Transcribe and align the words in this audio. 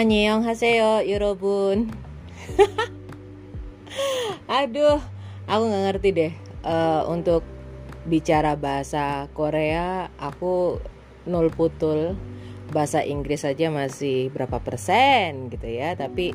Annyeonghaseyo, 0.00 1.04
Yorobun. 1.04 1.92
Aduh, 4.48 4.96
aku 5.44 5.62
nggak 5.68 5.84
ngerti 5.92 6.08
deh. 6.16 6.32
Uh, 6.64 7.04
untuk 7.12 7.44
bicara 8.08 8.56
bahasa 8.56 9.28
Korea, 9.36 10.08
aku 10.16 10.80
nol 11.28 11.52
putul. 11.52 12.16
Bahasa 12.72 13.04
Inggris 13.04 13.44
saja 13.44 13.68
masih 13.68 14.32
berapa 14.32 14.56
persen 14.64 15.52
gitu 15.52 15.68
ya. 15.68 15.92
Tapi 15.92 16.32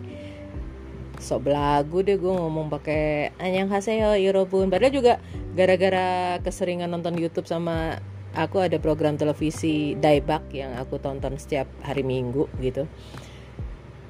sok 1.17 1.49
belagu 1.49 2.05
deh 2.05 2.21
gue 2.21 2.33
ngomong 2.37 2.69
pakai 2.69 3.33
Annyeonghaseyo, 3.41 4.13
Yorobun. 4.21 4.69
Padahal 4.69 4.93
juga 4.93 5.17
gara-gara 5.57 6.37
keseringan 6.45 6.93
nonton 6.93 7.17
YouTube 7.17 7.49
sama 7.49 7.97
aku 8.37 8.61
ada 8.61 8.77
program 8.77 9.17
televisi 9.17 9.97
Daibak 9.97 10.53
yang 10.53 10.77
aku 10.77 11.01
tonton 11.01 11.41
setiap 11.41 11.65
hari 11.81 12.05
Minggu 12.05 12.45
gitu 12.61 12.85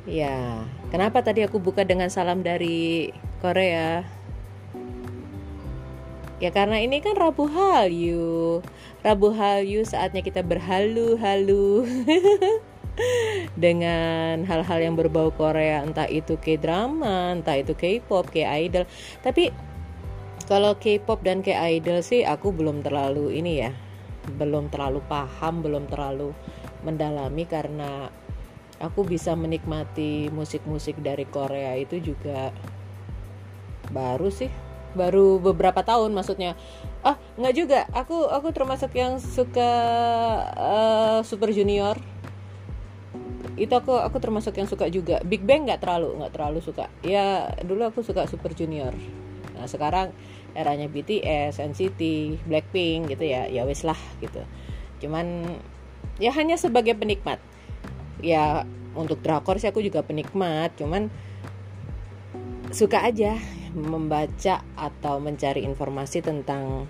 Ya, 0.05 0.62
kenapa 0.94 1.26
tadi 1.26 1.41
aku 1.41 1.58
buka 1.58 1.82
dengan 1.82 2.13
salam 2.13 2.46
dari 2.46 3.09
Korea? 3.41 4.05
Ya 6.38 6.54
karena 6.54 6.77
ini 6.77 7.02
kan 7.02 7.18
Rabu 7.18 7.50
Hallyu. 7.50 8.62
Rabu 9.02 9.34
Hallyu 9.34 9.82
saatnya 9.82 10.22
kita 10.22 10.46
berhalu-halu 10.46 11.90
dengan 13.66 14.46
hal-hal 14.46 14.80
yang 14.84 14.94
berbau 14.94 15.34
Korea, 15.34 15.82
entah 15.82 16.05
itu 16.05 16.38
K-drama, 16.38 17.34
entah 17.34 17.58
itu 17.58 17.74
K-pop, 17.74 18.30
K-idol. 18.30 18.85
Tapi 19.26 19.49
kalau 20.46 20.77
K-pop 20.77 21.26
dan 21.26 21.41
K-idol 21.41 22.05
sih 22.05 22.22
aku 22.22 22.54
belum 22.54 22.85
terlalu 22.85 23.41
ini 23.41 23.66
ya, 23.66 23.74
belum 24.38 24.70
terlalu 24.70 25.02
paham, 25.10 25.66
belum 25.66 25.90
terlalu 25.90 26.30
mendalami 26.85 27.49
karena 27.49 28.13
aku 28.79 29.07
bisa 29.07 29.34
menikmati 29.34 30.27
musik-musik 30.31 30.99
dari 30.99 31.23
Korea 31.27 31.76
itu 31.79 31.99
juga 32.01 32.51
baru 33.91 34.27
sih. 34.32 34.51
Baru 34.95 35.43
beberapa 35.43 35.84
tahun 35.84 36.15
maksudnya. 36.15 36.55
Ah 37.04 37.20
nggak 37.35 37.55
juga. 37.55 37.79
Aku 37.91 38.32
aku 38.32 38.51
termasuk 38.55 38.95
yang 38.95 39.20
suka 39.20 39.71
uh, 40.55 41.20
Super 41.27 41.51
Junior. 41.51 41.99
Itu 43.55 43.76
aku 43.76 43.95
aku 43.99 44.17
termasuk 44.20 44.55
yang 44.55 44.67
suka 44.67 44.87
juga. 44.87 45.20
Big 45.23 45.43
Bang 45.43 45.67
nggak 45.67 45.84
terlalu 45.84 46.15
nggak 46.23 46.34
terlalu 46.35 46.60
suka. 46.63 46.87
Ya 47.04 47.51
dulu 47.63 47.91
aku 47.91 48.04
suka 48.04 48.27
Super 48.27 48.55
Junior. 48.55 48.95
Nah 49.55 49.67
sekarang 49.67 50.15
eranya 50.55 50.87
BTS 50.87 51.60
NCT 51.60 52.01
Blackpink 52.48 53.12
gitu 53.12 53.27
ya. 53.27 53.51
Ya 53.51 53.67
wes 53.67 53.84
lah 53.84 53.99
gitu. 54.23 54.39
Cuman 55.04 55.60
ya 56.15 56.32
hanya 56.32 56.55
sebagai 56.55 56.95
penikmat 56.95 57.43
ya 58.24 58.63
untuk 58.96 59.20
drakor 59.20 59.60
sih 59.60 59.68
aku 59.68 59.84
juga 59.84 60.04
penikmat 60.04 60.76
cuman 60.80 61.12
suka 62.72 63.04
aja 63.04 63.35
membaca 63.76 64.63
atau 64.80 65.19
mencari 65.19 65.68
informasi 65.68 66.24
tentang 66.24 66.88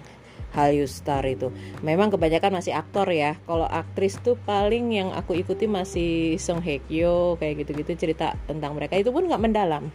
Hallyu 0.56 0.88
Star 0.88 1.22
itu. 1.28 1.52
Memang 1.84 2.08
kebanyakan 2.16 2.64
masih 2.64 2.72
aktor 2.72 3.12
ya. 3.12 3.36
Kalau 3.44 3.68
aktris 3.68 4.16
tuh 4.24 4.40
paling 4.40 4.96
yang 4.96 5.12
aku 5.12 5.36
ikuti 5.36 5.68
masih 5.68 6.40
Song 6.40 6.64
Hye 6.64 6.80
Kyo 6.88 7.36
kayak 7.36 7.66
gitu-gitu 7.66 8.08
cerita 8.08 8.40
tentang 8.48 8.80
mereka. 8.80 8.96
Itu 8.96 9.12
pun 9.12 9.28
nggak 9.28 9.44
mendalam. 9.44 9.92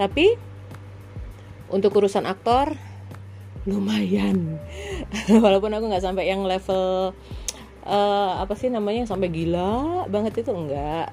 Tapi 0.00 0.32
untuk 1.68 1.92
urusan 1.92 2.24
aktor 2.24 2.72
lumayan. 3.68 4.58
Walaupun 5.44 5.76
aku 5.76 5.84
nggak 5.92 6.04
sampai 6.08 6.32
yang 6.32 6.42
level 6.42 7.12
uh, 7.86 8.42
apa 8.42 8.54
sih 8.54 8.70
namanya 8.70 9.06
sampai 9.06 9.28
gila 9.30 10.06
banget 10.08 10.42
itu 10.42 10.50
enggak. 10.54 11.10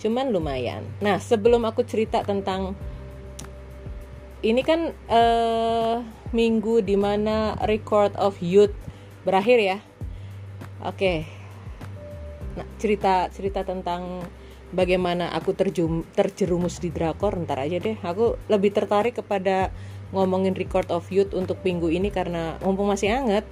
Cuman 0.00 0.34
lumayan. 0.34 0.84
Nah 1.00 1.20
sebelum 1.22 1.62
aku 1.64 1.86
cerita 1.86 2.24
tentang 2.26 2.74
ini 4.42 4.60
kan 4.66 4.90
uh, 5.06 6.02
minggu 6.34 6.82
di 6.82 6.98
mana 6.98 7.54
record 7.68 8.12
of 8.18 8.38
youth 8.42 8.74
berakhir 9.22 9.58
ya. 9.62 9.78
Oke. 10.82 10.98
Okay. 10.98 11.18
nah 12.52 12.68
cerita 12.76 13.32
cerita 13.32 13.64
tentang 13.64 14.20
bagaimana 14.76 15.32
aku 15.32 15.56
terjum, 15.56 16.04
terjerumus 16.12 16.84
di 16.84 16.92
drakor 16.92 17.38
ntar 17.46 17.64
aja 17.64 17.78
deh. 17.80 17.96
Aku 18.02 18.36
lebih 18.50 18.76
tertarik 18.76 19.16
kepada 19.16 19.72
ngomongin 20.12 20.52
record 20.52 20.90
of 20.92 21.08
youth 21.08 21.32
untuk 21.32 21.64
minggu 21.64 21.88
ini 21.88 22.12
karena 22.12 22.60
mumpung 22.60 22.92
masih 22.92 23.08
anget 23.14 23.48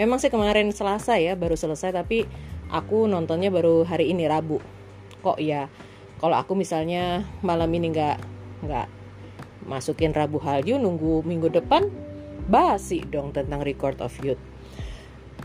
memang 0.00 0.16
sih 0.16 0.32
kemarin 0.32 0.72
Selasa 0.72 1.20
ya 1.20 1.36
baru 1.36 1.60
selesai 1.60 1.92
tapi 1.92 2.24
aku 2.72 3.04
nontonnya 3.04 3.52
baru 3.52 3.84
hari 3.84 4.08
ini 4.08 4.24
Rabu. 4.24 4.56
Kok 5.20 5.36
ya 5.36 5.68
kalau 6.16 6.40
aku 6.40 6.56
misalnya 6.56 7.28
malam 7.44 7.68
ini 7.76 7.92
nggak 7.92 8.16
nggak 8.64 8.88
masukin 9.68 10.16
Rabu 10.16 10.40
Hallyu 10.40 10.80
nunggu 10.80 11.20
minggu 11.28 11.52
depan 11.52 11.92
basi 12.48 13.04
dong 13.04 13.36
tentang 13.36 13.60
Record 13.60 14.00
of 14.00 14.16
Youth. 14.24 14.40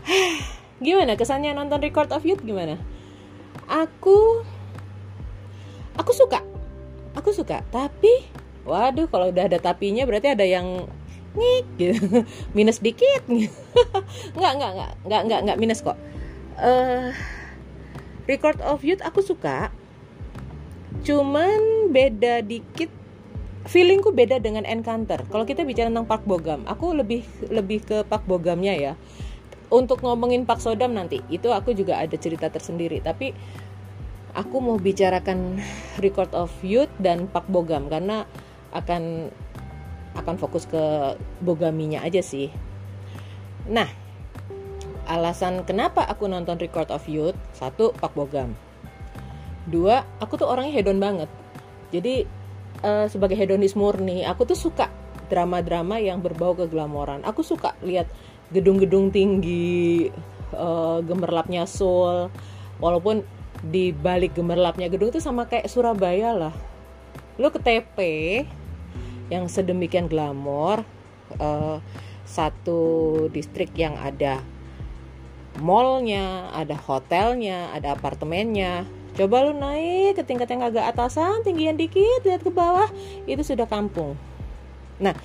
Gimana 0.84 1.20
kesannya 1.20 1.52
nonton 1.52 1.84
Record 1.84 2.08
of 2.16 2.24
Youth 2.24 2.40
gimana? 2.40 2.80
Aku 3.68 4.40
aku 6.00 6.12
suka. 6.16 6.40
Aku 7.12 7.28
suka 7.36 7.60
tapi 7.68 8.24
waduh 8.64 9.04
kalau 9.12 9.28
udah 9.28 9.52
ada 9.52 9.60
tapinya 9.60 10.08
berarti 10.08 10.32
ada 10.32 10.48
yang 10.48 10.88
ngik 11.36 11.66
gitu. 11.76 12.24
Minus 12.56 12.80
dikit. 12.80 13.22
Nggak 14.36 14.52
nggak 14.56 14.72
nggak 14.72 14.92
nggak 15.06 15.22
nggak 15.28 15.40
nggak 15.46 15.58
minus 15.60 15.84
kok. 15.84 15.96
Uh, 16.56 17.12
record 18.24 18.56
of 18.64 18.80
youth 18.80 19.04
aku 19.04 19.20
suka. 19.20 19.68
Cuman 21.04 21.92
beda 21.92 22.40
dikit. 22.42 22.88
Feelingku 23.66 24.14
beda 24.14 24.38
dengan 24.38 24.62
encounter. 24.62 25.26
Kalau 25.26 25.42
kita 25.42 25.66
bicara 25.66 25.90
tentang 25.90 26.06
Park 26.06 26.22
Bogam 26.22 26.62
aku 26.70 26.94
lebih 26.94 27.26
lebih 27.50 27.82
ke 27.82 28.06
Park 28.06 28.24
Bogamnya 28.24 28.74
ya. 28.78 28.92
Untuk 29.66 30.06
ngomongin 30.06 30.46
Park 30.46 30.62
Sodam 30.62 30.94
nanti 30.94 31.18
itu 31.26 31.50
aku 31.50 31.74
juga 31.74 31.98
ada 31.98 32.14
cerita 32.14 32.46
tersendiri. 32.46 33.02
Tapi 33.02 33.34
aku 34.36 34.56
mau 34.62 34.78
bicarakan 34.78 35.58
record 35.98 36.30
of 36.36 36.54
youth 36.62 36.92
dan 37.02 37.26
Park 37.26 37.50
Bogam 37.50 37.90
karena 37.90 38.28
akan 38.70 39.32
akan 40.16 40.40
fokus 40.40 40.64
ke 40.66 41.14
bogaminya 41.44 42.02
aja 42.02 42.24
sih. 42.24 42.48
Nah 43.68 43.88
alasan 45.06 45.62
kenapa 45.62 46.02
aku 46.02 46.26
nonton 46.26 46.58
Record 46.58 46.90
of 46.90 47.06
Youth 47.06 47.38
satu 47.54 47.94
Pak 47.94 48.16
Bogam. 48.18 48.56
Dua 49.66 50.02
aku 50.18 50.40
tuh 50.40 50.48
orangnya 50.50 50.74
hedon 50.74 50.98
banget. 50.98 51.30
Jadi 51.94 52.26
uh, 52.82 53.06
sebagai 53.06 53.38
hedonis 53.38 53.78
murni 53.78 54.26
aku 54.26 54.48
tuh 54.48 54.58
suka 54.58 54.90
drama-drama 55.26 55.98
yang 55.98 56.22
berbau 56.22 56.54
keglamoran. 56.54 57.22
Aku 57.26 57.42
suka 57.42 57.74
lihat 57.82 58.06
gedung-gedung 58.54 59.10
tinggi 59.10 60.10
uh, 60.54 61.02
gemerlapnya 61.02 61.66
Seoul. 61.66 62.30
Walaupun 62.78 63.26
di 63.64 63.90
balik 63.90 64.36
gemerlapnya 64.36 64.86
gedung 64.86 65.10
itu 65.10 65.18
sama 65.18 65.48
kayak 65.48 65.66
Surabaya 65.66 66.34
lah. 66.34 66.54
Lo 67.40 67.50
ke 67.50 67.60
TP 67.60 67.98
yang 69.32 69.50
sedemikian 69.50 70.06
glamor 70.06 70.86
uh, 71.38 71.82
satu 72.26 72.80
distrik 73.30 73.70
yang 73.78 73.94
ada 73.98 74.42
mallnya, 75.62 76.52
ada 76.52 76.76
hotelnya, 76.76 77.72
ada 77.72 77.96
apartemennya. 77.96 78.84
Coba 79.16 79.48
lu 79.48 79.56
naik 79.56 80.20
ke 80.20 80.22
tingkat 80.28 80.52
yang 80.52 80.60
agak 80.60 80.92
atasan, 80.92 81.40
tinggian 81.40 81.80
dikit, 81.80 82.20
lihat 82.20 82.44
ke 82.44 82.52
bawah, 82.52 82.90
itu 83.24 83.40
sudah 83.40 83.64
kampung. 83.64 84.12
Nah, 85.00 85.16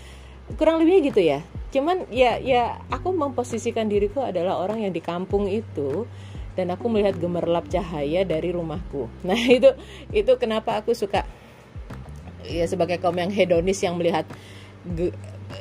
kurang 0.55 0.79
lebihnya 0.79 1.01
gitu 1.11 1.21
ya. 1.21 1.39
Cuman 1.75 2.07
ya 2.07 2.39
ya 2.39 2.79
aku 2.87 3.11
memposisikan 3.11 3.91
diriku 3.91 4.23
adalah 4.23 4.59
orang 4.59 4.87
yang 4.87 4.93
di 4.95 5.03
kampung 5.03 5.47
itu 5.47 6.07
dan 6.55 6.71
aku 6.71 6.91
melihat 6.91 7.15
gemerlap 7.19 7.67
cahaya 7.67 8.23
dari 8.23 8.55
rumahku. 8.55 9.11
Nah, 9.27 9.35
itu 9.59 9.75
itu 10.15 10.31
kenapa 10.39 10.79
aku 10.79 10.95
suka 10.95 11.27
ya 12.45 12.65
sebagai 12.65 12.97
kaum 12.97 13.17
yang 13.17 13.29
hedonis 13.29 13.81
yang 13.81 13.97
melihat 13.97 14.25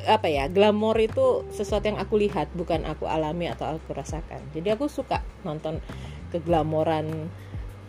apa 0.07 0.31
ya 0.31 0.47
glamor 0.47 0.95
itu 0.97 1.45
sesuatu 1.51 1.91
yang 1.91 1.99
aku 1.99 2.15
lihat 2.17 2.49
bukan 2.55 2.87
aku 2.87 3.11
alami 3.11 3.51
atau 3.51 3.77
aku 3.77 3.93
rasakan. 3.93 4.41
Jadi 4.55 4.73
aku 4.73 4.87
suka 4.87 5.21
nonton 5.43 5.83
keglamoran 6.31 7.29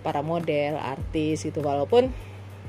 para 0.01 0.25
model 0.25 0.81
artis 0.81 1.45
gitu. 1.45 1.61
Walaupun 1.61 2.09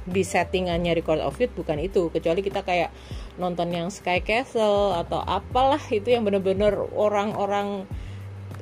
di 0.02 0.22
settingannya 0.26 0.92
record 0.98 1.22
of 1.24 1.38
it 1.40 1.50
bukan 1.56 1.80
itu. 1.80 2.12
Kecuali 2.12 2.44
kita 2.44 2.62
kayak 2.62 2.92
nonton 3.40 3.72
yang 3.72 3.88
Sky 3.88 4.20
Castle 4.20 4.92
atau 4.94 5.24
apalah 5.24 5.80
itu 5.88 6.12
yang 6.12 6.28
bener-bener 6.28 6.76
orang-orang 6.92 7.88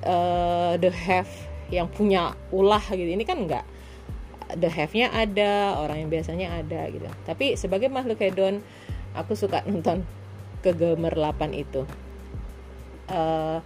uh, 0.07 0.79
the 0.79 0.93
have 0.93 1.31
yang 1.75 1.91
punya 1.91 2.39
ulah 2.55 2.83
gitu. 2.95 3.11
Ini 3.11 3.27
kan 3.27 3.43
enggak 3.43 3.67
the 4.57 4.71
have-nya 4.71 5.13
ada 5.13 5.77
orang 5.79 6.07
yang 6.07 6.11
biasanya 6.11 6.63
ada 6.63 6.89
gitu. 6.91 7.07
Tapi 7.27 7.55
sebagai 7.55 7.93
makhluk 7.93 8.19
hedon 8.23 8.65
aku 9.15 9.35
suka 9.37 9.63
nonton 9.71 10.07
kegemerlapan 10.65 11.55
itu. 11.55 11.85
Uh, 13.11 13.59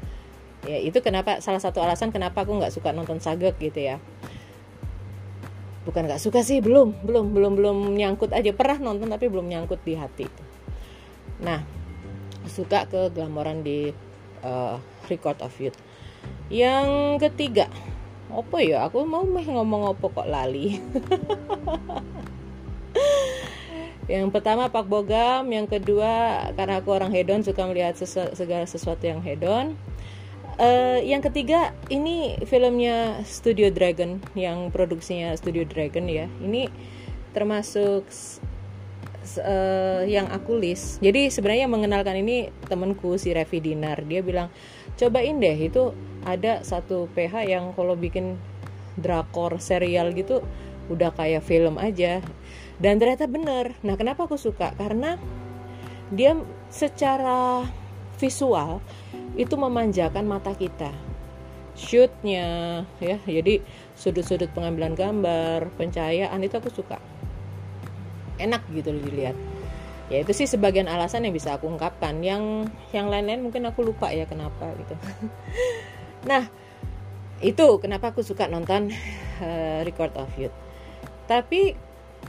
ya 0.64 0.80
itu 0.80 0.96
kenapa 1.04 1.44
salah 1.44 1.60
satu 1.60 1.84
alasan 1.84 2.08
kenapa 2.08 2.48
aku 2.48 2.56
nggak 2.56 2.72
suka 2.72 2.92
nonton 2.92 3.20
sagek 3.20 3.56
gitu 3.60 3.80
ya. 3.80 3.96
Bukan 5.84 6.08
nggak 6.08 6.20
suka 6.20 6.40
sih 6.40 6.64
belum 6.64 7.04
belum 7.04 7.36
belum 7.36 7.52
belum 7.60 7.78
nyangkut 7.92 8.32
aja. 8.32 8.50
Pernah 8.56 8.80
nonton 8.80 9.12
tapi 9.12 9.28
belum 9.28 9.46
nyangkut 9.46 9.80
di 9.84 9.94
hati 9.96 10.54
nah 11.42 11.60
suka 12.46 12.86
ke 12.86 13.10
glamoran 13.10 13.64
di 13.64 13.90
uh, 14.44 14.76
Record 15.08 15.40
of 15.40 15.56
Youth. 15.58 15.76
Yang 16.52 17.20
ketiga 17.24 17.66
apa 18.32 18.56
ya 18.62 18.88
aku 18.88 19.04
mau 19.04 19.26
meh 19.26 19.44
ngomong 19.44 19.92
apa 19.92 20.06
kok 20.08 20.28
lali 20.28 20.76
yang 24.12 24.28
pertama 24.28 24.68
Pak 24.68 24.84
Bogam 24.84 25.48
yang 25.48 25.64
kedua 25.64 26.48
karena 26.52 26.80
aku 26.80 26.92
orang 26.92 27.12
hedon 27.12 27.44
suka 27.44 27.64
melihat 27.64 27.96
sesu 27.96 28.28
segala 28.36 28.68
sesuatu 28.68 29.04
yang 29.04 29.20
hedon 29.20 29.76
Uh, 30.54 31.02
yang 31.02 31.18
ketiga 31.18 31.74
ini 31.90 32.38
filmnya 32.46 33.26
Studio 33.26 33.74
Dragon 33.74 34.22
yang 34.38 34.70
produksinya 34.70 35.34
Studio 35.34 35.66
Dragon 35.66 36.06
ya. 36.06 36.30
Ini 36.38 36.70
termasuk 37.34 38.06
uh, 39.42 40.06
yang 40.06 40.30
aku 40.30 40.54
list. 40.54 41.02
Jadi 41.02 41.26
sebenarnya 41.26 41.66
mengenalkan 41.66 42.22
ini 42.22 42.54
temanku 42.70 43.18
si 43.18 43.34
Revi 43.34 43.58
Dinar. 43.58 44.06
Dia 44.06 44.22
bilang 44.22 44.46
cobain 44.94 45.42
deh 45.42 45.58
itu 45.58 45.90
ada 46.24 46.64
satu 46.64 47.06
PH 47.12 47.46
yang 47.46 47.64
kalau 47.76 47.94
bikin 47.94 48.40
drakor 48.96 49.60
serial 49.60 50.12
gitu 50.16 50.40
udah 50.88 51.12
kayak 51.12 51.44
film 51.44 51.80
aja. 51.80 52.20
Dan 52.80 52.98
ternyata 52.98 53.30
bener. 53.30 53.76
Nah 53.86 53.94
kenapa 53.94 54.26
aku 54.26 54.36
suka? 54.36 54.74
Karena 54.74 55.16
dia 56.12 56.36
secara 56.68 57.64
visual 58.18 58.82
itu 59.34 59.54
memanjakan 59.58 60.26
mata 60.26 60.54
kita 60.54 60.94
shootnya 61.74 62.46
ya 63.02 63.18
jadi 63.26 63.58
sudut-sudut 63.98 64.46
pengambilan 64.54 64.94
gambar 64.94 65.74
pencahayaan 65.74 66.38
itu 66.46 66.54
aku 66.54 66.70
suka 66.70 67.02
enak 68.38 68.62
gitu 68.70 68.94
dilihat 68.94 69.34
ya 70.06 70.22
itu 70.22 70.30
sih 70.30 70.46
sebagian 70.46 70.86
alasan 70.86 71.26
yang 71.26 71.34
bisa 71.34 71.58
aku 71.58 71.66
ungkapkan 71.66 72.22
yang 72.22 72.70
yang 72.94 73.10
lain-lain 73.10 73.42
mungkin 73.42 73.66
aku 73.66 73.82
lupa 73.82 74.14
ya 74.14 74.22
kenapa 74.30 74.70
gitu 74.78 74.94
nah 76.24 76.48
itu 77.44 77.66
kenapa 77.82 78.16
aku 78.16 78.24
suka 78.24 78.48
nonton 78.48 78.88
uh, 79.44 79.80
Record 79.84 80.16
of 80.16 80.32
Youth. 80.40 80.54
Tapi 81.28 81.76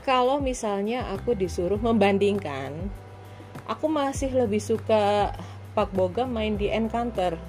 kalau 0.04 0.40
misalnya 0.44 1.08
aku 1.12 1.32
disuruh 1.32 1.80
membandingkan 1.80 2.92
aku 3.64 3.88
masih 3.88 4.32
lebih 4.32 4.60
suka 4.60 5.32
Pak 5.72 5.92
Bogam 5.92 6.32
main 6.32 6.60
di 6.60 6.68
Encounter. 6.68 7.40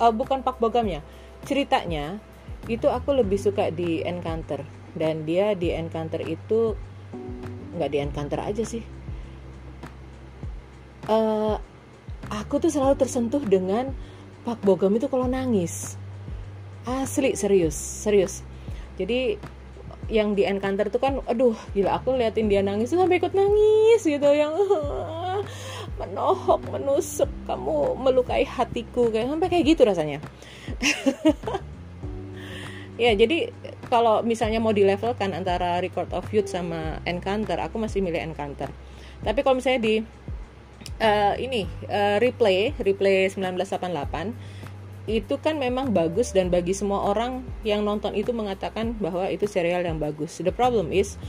Uh, 0.00 0.10
bukan 0.10 0.40
Pak 0.40 0.58
Bogam 0.58 0.88
ya 0.88 1.00
ceritanya 1.44 2.18
itu 2.66 2.88
aku 2.88 3.12
lebih 3.12 3.36
suka 3.36 3.68
di 3.68 4.00
Encounter. 4.04 4.64
Dan 4.94 5.26
dia 5.26 5.52
di 5.58 5.74
Encounter 5.74 6.22
itu 6.22 6.78
nggak 7.74 7.90
di 7.90 7.98
Encounter 7.98 8.40
aja 8.40 8.62
sih. 8.62 8.84
Uh, 11.04 11.60
aku 12.32 12.62
tuh 12.62 12.72
selalu 12.72 12.96
tersentuh 12.96 13.42
dengan 13.44 13.92
Pak 14.44 14.60
Bogam 14.60 14.92
itu 14.94 15.08
kalau 15.08 15.24
nangis. 15.24 15.96
Asli 16.84 17.32
serius 17.32 17.74
serius. 17.74 18.44
Jadi 19.00 19.40
yang 20.12 20.36
di 20.36 20.44
Encounter 20.44 20.92
tuh 20.92 21.00
kan 21.00 21.24
aduh 21.24 21.56
gila 21.72 21.96
aku 21.96 22.12
liatin 22.12 22.52
dia 22.52 22.60
nangis 22.60 22.92
sampai 22.92 23.16
ikut 23.16 23.32
nangis 23.32 24.04
gitu 24.04 24.28
yang 24.36 24.52
menohok 25.98 26.60
menusuk 26.68 27.30
kamu 27.48 27.96
melukai 27.96 28.44
hatiku 28.44 29.08
kayak 29.08 29.32
sampai 29.32 29.48
kayak 29.48 29.64
gitu 29.74 29.82
rasanya. 29.88 30.20
Ya 32.94 33.10
jadi 33.10 33.50
kalau 33.90 34.22
misalnya 34.22 34.62
mau 34.62 34.70
dilevelkan 34.70 35.34
antara 35.34 35.82
Record 35.82 36.14
of 36.14 36.30
Youth 36.30 36.46
sama 36.46 37.02
Encounter 37.02 37.58
aku 37.58 37.82
masih 37.82 37.98
milih 37.98 38.22
Encounter. 38.22 38.70
Tapi 39.26 39.42
kalau 39.42 39.58
misalnya 39.58 39.82
di 39.82 39.94
uh, 41.00 41.34
ini 41.38 41.68
uh, 41.88 42.18
replay 42.18 42.74
replay 42.76 43.28
1988 43.30 44.34
itu 45.04 45.36
kan 45.36 45.60
memang 45.60 45.92
bagus 45.92 46.32
dan 46.32 46.48
bagi 46.48 46.72
semua 46.72 47.04
orang 47.12 47.44
yang 47.60 47.84
nonton 47.84 48.16
itu 48.16 48.32
mengatakan 48.32 48.96
bahwa 48.96 49.28
itu 49.28 49.44
serial 49.44 49.84
yang 49.84 50.00
bagus. 50.00 50.40
The 50.40 50.48
problem 50.48 50.96
is 50.96 51.20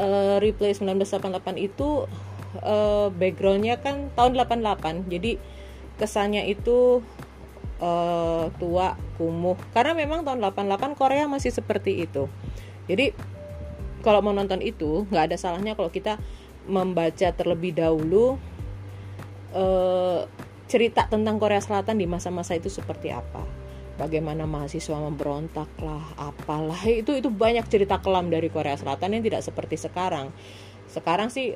uh, 0.00 0.40
replay 0.40 0.72
1988 0.72 1.60
itu 1.60 2.08
uh, 2.64 3.08
backgroundnya 3.12 3.76
kan 3.80 4.08
tahun 4.16 4.40
88 4.40 5.12
jadi 5.12 5.36
kesannya 6.00 6.48
itu 6.48 7.04
uh, 7.84 8.48
tua 8.56 8.96
kumuh 9.20 9.56
karena 9.76 9.92
memang 9.92 10.24
tahun 10.24 10.40
88 10.40 10.96
Korea 10.96 11.28
masih 11.28 11.52
seperti 11.52 12.08
itu 12.08 12.26
jadi 12.88 13.12
kalau 14.00 14.24
mau 14.24 14.32
nonton 14.32 14.64
itu 14.64 15.04
nggak 15.12 15.32
ada 15.32 15.36
salahnya 15.36 15.76
kalau 15.76 15.92
kita 15.92 16.16
membaca 16.64 17.28
terlebih 17.36 17.76
dahulu 17.76 18.40
uh, 19.54 20.26
cerita 20.70 21.06
tentang 21.10 21.42
Korea 21.42 21.58
Selatan 21.58 21.98
di 21.98 22.06
masa-masa 22.06 22.54
itu 22.54 22.70
seperti 22.70 23.10
apa? 23.10 23.42
Bagaimana 23.98 24.48
mahasiswa 24.48 24.96
memberontak 24.96 25.68
lah 25.82 26.04
apalah. 26.16 26.80
Itu 27.04 27.12
itu 27.12 27.28
banyak 27.28 27.68
cerita 27.68 28.00
kelam 28.00 28.32
dari 28.32 28.48
Korea 28.48 28.72
Selatan 28.78 29.12
yang 29.18 29.22
tidak 29.26 29.44
seperti 29.44 29.76
sekarang. 29.76 30.32
Sekarang 30.88 31.28
sih 31.28 31.52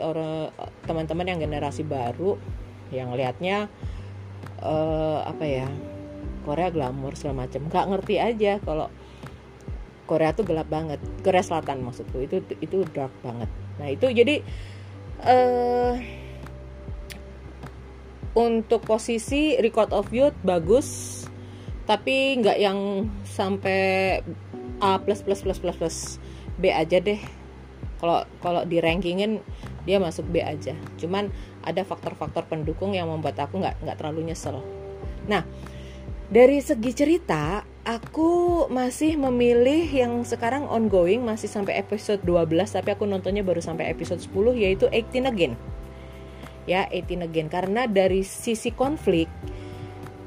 teman-teman 0.85 1.26
yang 1.26 1.41
generasi 1.41 1.82
baru 1.82 2.38
yang 2.93 3.17
lihatnya 3.17 3.67
uh, 4.62 5.26
apa 5.26 5.43
ya 5.43 5.67
Korea 6.44 6.69
glamor 6.69 7.17
segala 7.17 7.49
macam. 7.49 7.67
Nggak 7.67 7.87
ngerti 7.90 8.14
aja 8.20 8.52
kalau 8.61 8.93
Korea 10.05 10.37
tuh 10.37 10.44
gelap 10.44 10.69
banget. 10.69 11.00
Korea 11.25 11.40
Selatan 11.40 11.81
maksudku 11.81 12.20
itu 12.20 12.44
itu 12.61 12.85
dark 12.93 13.12
banget. 13.25 13.49
Nah 13.81 13.88
itu 13.88 14.06
jadi 14.12 14.44
uh, 15.25 15.97
untuk 18.35 18.83
posisi 18.83 19.57
record 19.59 19.95
of 19.95 20.11
youth 20.11 20.37
bagus. 20.43 21.23
Tapi 21.87 22.39
nggak 22.43 22.59
yang 22.59 23.09
sampai 23.23 24.19
A 24.83 24.99
plus 25.01 25.23
plus 25.23 25.41
plus 25.43 25.59
plus 25.59 25.77
plus. 25.79 25.97
B 26.59 26.71
aja 26.71 26.99
deh. 26.99 27.19
Kalau 28.03 28.27
kalau 28.43 28.63
di 28.67 28.83
rankingin 28.83 29.41
dia 29.87 30.03
masuk 30.03 30.27
B 30.29 30.43
aja. 30.43 30.75
Cuman 30.99 31.31
ada 31.65 31.81
faktor-faktor 31.87 32.45
pendukung 32.51 32.93
yang 32.93 33.09
membuat 33.09 33.39
aku 33.41 33.63
nggak 33.63 33.81
nggak 33.81 33.97
terlalu 33.97 34.33
nyesel. 34.33 34.61
Nah 35.31 35.47
dari 36.33 36.59
segi 36.59 36.91
cerita 36.97 37.63
aku 37.85 38.64
masih 38.73 39.21
memilih 39.21 39.85
yang 39.85 40.25
sekarang 40.25 40.64
ongoing 40.64 41.21
masih 41.21 41.53
sampai 41.53 41.76
episode 41.76 42.25
12 42.25 42.81
tapi 42.81 42.97
aku 42.97 43.05
nontonnya 43.05 43.45
baru 43.45 43.61
sampai 43.61 43.93
episode 43.93 44.25
10 44.25 44.57
yaitu 44.57 44.88
18 44.88 45.29
Again 45.29 45.53
ya 46.64 46.88
18 46.88 47.26
Again 47.28 47.49
karena 47.52 47.85
dari 47.88 48.25
sisi 48.25 48.73
konflik 48.73 49.28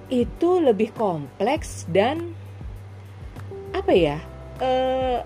itu 0.07 0.49
lebih 0.63 0.95
kompleks 0.95 1.83
dan 1.91 2.31
apa 3.75 3.91
ya 3.91 4.17
uh, 4.63 5.19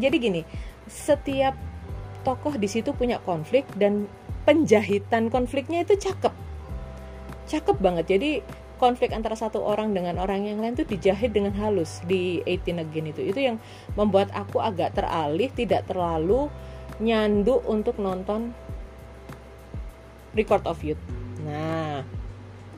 jadi 0.00 0.16
gini 0.16 0.42
setiap 0.88 1.54
tokoh 2.22 2.56
di 2.56 2.68
situ 2.68 2.92
punya 2.92 3.20
konflik 3.22 3.64
dan 3.76 4.08
penjahitan 4.44 5.28
konfliknya 5.28 5.84
itu 5.84 5.96
cakep. 5.96 6.34
Cakep 7.48 7.76
banget. 7.78 8.04
Jadi 8.10 8.30
konflik 8.80 9.12
antara 9.12 9.36
satu 9.36 9.60
orang 9.60 9.92
dengan 9.92 10.16
orang 10.16 10.48
yang 10.48 10.58
lain 10.58 10.74
itu 10.74 10.88
dijahit 10.88 11.36
dengan 11.36 11.52
halus 11.54 12.00
di 12.08 12.40
18 12.44 12.80
Again 12.80 13.06
itu. 13.12 13.22
Itu 13.30 13.40
yang 13.40 13.56
membuat 13.94 14.32
aku 14.32 14.58
agak 14.58 14.96
teralih 14.96 15.50
tidak 15.52 15.86
terlalu 15.86 16.48
nyandu 17.00 17.62
untuk 17.64 17.96
nonton 17.96 18.52
Record 20.34 20.64
of 20.66 20.80
Youth. 20.82 21.02
Nah 21.42 22.20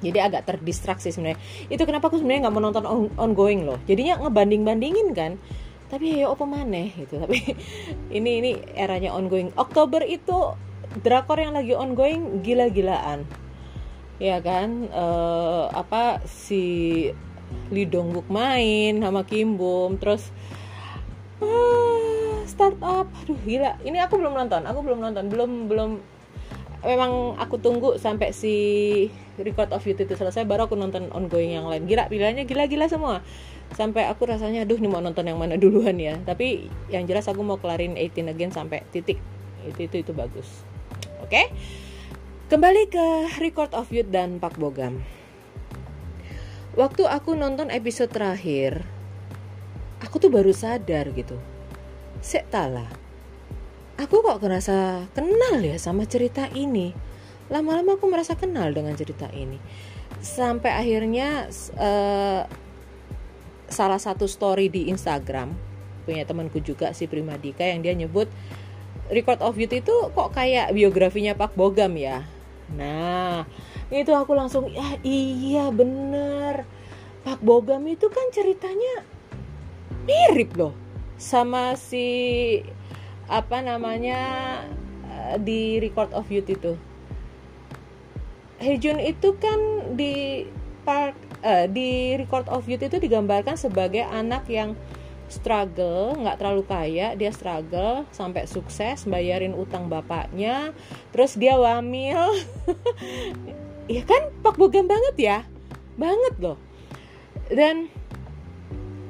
jadi 0.03 0.19
agak 0.27 0.43
terdistraksi 0.51 1.15
sebenarnya. 1.15 1.39
Itu 1.71 1.87
kenapa 1.87 2.11
aku 2.11 2.19
sebenarnya 2.19 2.51
nggak 2.51 2.57
menonton 2.59 2.85
on 2.85 3.01
ongoing 3.15 3.63
loh. 3.63 3.79
Jadinya 3.87 4.19
ngebanding 4.27 4.67
bandingin 4.67 5.09
kan. 5.15 5.33
Tapi 5.87 6.21
ya 6.21 6.35
apa 6.35 6.43
maneh 6.43 6.91
gitu. 6.99 7.23
Tapi 7.23 7.39
ini 8.19 8.31
ini 8.43 8.51
eranya 8.75 9.15
ongoing. 9.15 9.55
Oktober 9.55 10.03
itu 10.03 10.59
drakor 11.07 11.39
yang 11.39 11.55
lagi 11.55 11.73
ongoing 11.79 12.43
gila-gilaan. 12.43 13.25
Ya 14.19 14.43
kan? 14.43 14.91
Uh, 14.91 15.71
apa 15.71 16.19
si 16.27 17.09
Lee 17.71 17.87
Dong 17.87 18.11
Wook 18.13 18.27
main 18.27 18.99
sama 18.99 19.23
Kim 19.23 19.55
Bum 19.55 20.01
terus 20.03 20.35
uh, 21.39 22.43
startup 22.51 23.07
aduh 23.23 23.39
gila. 23.47 23.79
Ini 23.87 24.03
aku 24.03 24.19
belum 24.19 24.35
nonton. 24.35 24.67
Aku 24.67 24.83
belum 24.83 24.99
nonton. 24.99 25.31
Belum 25.31 25.71
belum 25.71 25.91
memang 26.83 27.39
aku 27.39 27.63
tunggu 27.63 27.95
sampai 27.97 28.35
si 28.35 28.55
record 29.39 29.71
of 29.71 29.87
youth 29.87 30.03
itu 30.03 30.19
selesai 30.19 30.43
baru 30.43 30.67
aku 30.67 30.75
nonton 30.75 31.09
ongoing 31.15 31.55
yang 31.55 31.67
lain. 31.71 31.87
Gila 31.87 32.11
pilihannya 32.11 32.45
gila-gila 32.47 32.91
semua. 32.91 33.23
Sampai 33.73 34.05
aku 34.11 34.29
rasanya 34.29 34.67
aduh 34.67 34.77
nih 34.77 34.91
mau 34.91 35.01
nonton 35.01 35.25
yang 35.25 35.39
mana 35.39 35.55
duluan 35.57 35.97
ya. 35.97 36.19
Tapi 36.23 36.69
yang 36.91 37.07
jelas 37.07 37.31
aku 37.31 37.41
mau 37.47 37.57
kelarin 37.63 37.95
18 37.95 38.29
again 38.29 38.51
sampai 38.51 38.83
titik. 38.91 39.23
Itu 39.65 39.87
itu 39.87 40.03
itu 40.03 40.13
bagus. 40.13 40.67
Oke? 41.23 41.31
Okay? 41.31 41.47
kembali 42.53 42.93
ke 42.93 43.07
Record 43.41 43.73
of 43.73 43.89
Youth 43.89 44.13
dan 44.13 44.37
Pak 44.37 44.61
Bogam. 44.61 45.01
Waktu 46.77 47.09
aku 47.09 47.33
nonton 47.33 47.73
episode 47.73 48.13
terakhir 48.13 48.85
aku 50.05 50.21
tuh 50.21 50.29
baru 50.29 50.53
sadar 50.53 51.09
gitu. 51.17 51.41
Sektala. 52.21 53.02
Aku 54.01 54.25
kok 54.25 54.41
ngerasa 54.41 55.09
kenal 55.13 55.61
ya 55.61 55.77
sama 55.77 56.09
cerita 56.09 56.49
ini. 56.53 56.97
Lama-lama 57.53 58.01
aku 58.01 58.09
merasa 58.09 58.33
kenal 58.39 58.73
dengan 58.73 58.97
cerita 58.97 59.29
ini. 59.33 59.61
Sampai 60.23 60.73
akhirnya 60.73 61.51
uh, 61.77 62.49
salah 63.69 64.01
satu 64.01 64.25
story 64.29 64.69
di 64.73 64.89
Instagram 64.89 65.53
punya 66.03 66.27
temanku 66.27 66.59
juga 66.61 66.91
si 66.93 67.07
Primadika 67.07 67.63
yang 67.63 67.81
dia 67.81 67.95
nyebut 67.95 68.27
Record 69.13 69.45
of 69.45 69.61
Youth 69.61 69.77
itu 69.77 69.95
kok 70.15 70.31
kayak 70.33 70.73
biografinya 70.73 71.37
Pak 71.37 71.53
Bogam 71.53 71.95
ya. 72.01 72.25
Nah, 72.73 73.45
itu 73.93 74.09
aku 74.17 74.33
langsung 74.33 74.73
ya 74.73 74.97
iya 75.05 75.69
bener. 75.69 76.65
Pak 77.23 77.45
Bogam 77.45 77.85
itu 77.87 78.09
kan 78.09 78.33
ceritanya 78.33 79.05
mirip 80.09 80.57
loh 80.57 80.75
sama 81.21 81.79
si 81.79 82.59
apa 83.33 83.65
namanya 83.65 84.21
eh, 85.09 85.37
di 85.41 85.81
Record 85.81 86.13
of 86.13 86.29
Youth 86.29 86.53
itu. 86.53 86.77
Hejun 88.61 89.01
itu 89.01 89.35
kan 89.41 89.59
di 89.97 90.47
part 90.87 91.17
uh, 91.43 91.67
di 91.67 92.15
Record 92.15 92.47
of 92.53 92.67
Youth 92.71 92.85
itu 92.85 92.99
digambarkan 92.99 93.59
sebagai 93.59 94.07
anak 94.07 94.47
yang 94.47 94.79
struggle, 95.27 96.13
nggak 96.21 96.37
terlalu 96.39 96.63
kaya, 96.69 97.17
dia 97.17 97.33
struggle 97.33 98.05
sampai 98.13 98.45
sukses 98.45 99.09
bayarin 99.09 99.57
utang 99.57 99.89
bapaknya, 99.89 100.77
terus 101.11 101.41
dia 101.41 101.57
wamil. 101.57 102.21
ya 103.95 104.03
kan 104.05 104.29
Pak 104.45 104.61
Bogam 104.61 104.85
banget 104.85 105.17
ya, 105.17 105.39
banget 105.97 106.35
loh. 106.37 106.59
Dan 107.49 107.89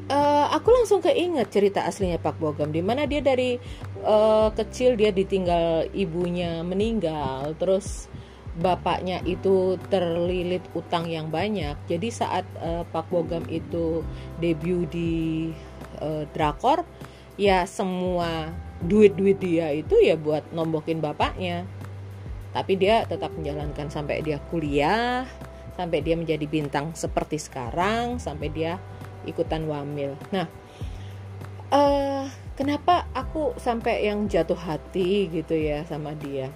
uh, 0.09 0.47
aku 0.55 0.71
langsung 0.71 1.02
keinget 1.02 1.50
cerita 1.50 1.83
aslinya 1.83 2.23
Pak 2.23 2.38
Bogam 2.38 2.71
di 2.71 2.87
mana 2.87 3.02
dia 3.09 3.19
dari 3.19 3.59
uh, 4.04 4.50
kecil 4.54 4.94
dia 4.99 5.11
ditinggal 5.11 5.88
ibunya 5.97 6.61
meninggal 6.62 7.54
terus 7.56 8.06
bapaknya 8.52 9.25
itu 9.25 9.80
terlilit 9.88 10.61
utang 10.76 11.09
yang 11.09 11.32
banyak 11.32 11.75
jadi 11.88 12.09
saat 12.12 12.44
uh, 12.61 12.85
Pak 12.92 13.09
Bogam 13.09 13.49
itu 13.49 14.04
debut 14.38 14.85
di 14.92 15.50
uh, 16.04 16.28
drakor 16.37 16.85
ya 17.40 17.64
semua 17.64 18.52
duit-duit 18.85 19.40
dia 19.40 19.73
itu 19.73 19.97
ya 20.04 20.21
buat 20.21 20.44
nombokin 20.52 21.00
bapaknya 21.00 21.64
tapi 22.52 22.76
dia 22.76 23.09
tetap 23.09 23.32
menjalankan 23.32 23.88
sampai 23.88 24.21
dia 24.21 24.37
kuliah 24.52 25.25
sampai 25.73 26.04
dia 26.04 26.21
menjadi 26.21 26.44
bintang 26.44 26.92
seperti 26.92 27.40
sekarang 27.40 28.21
sampai 28.21 28.52
dia 28.52 28.76
ikutan 29.25 29.64
wamil. 29.64 30.18
Nah, 30.35 30.47
uh, 31.73 32.26
kenapa 32.54 33.09
aku 33.16 33.56
sampai 33.56 34.06
yang 34.06 34.28
jatuh 34.28 34.59
hati 34.59 35.28
gitu 35.30 35.54
ya 35.56 35.85
sama 35.88 36.12
dia? 36.16 36.52